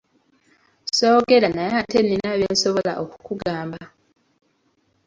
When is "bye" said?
2.37-2.47